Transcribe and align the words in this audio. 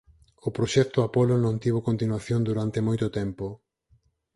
O 0.47 0.49
proxecto 0.57 0.99
Apollo 1.07 1.35
non 1.39 1.59
tivo 1.63 1.85
continuación 1.89 2.41
durante 2.49 2.85
moito 2.87 3.07
tempo. 3.19 3.45